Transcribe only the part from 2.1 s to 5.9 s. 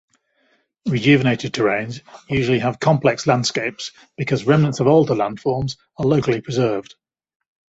usually have complex landscapes because remnants of older landforms